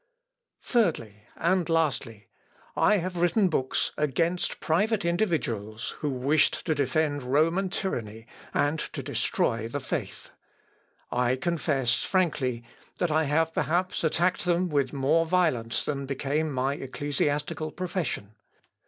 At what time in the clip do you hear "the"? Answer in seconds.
9.67-9.79